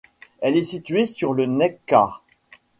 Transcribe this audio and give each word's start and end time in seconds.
Elle 0.39 0.57
est 0.57 0.63
située 0.63 1.05
sur 1.05 1.31
le 1.35 1.45
Neckar. 1.45 2.23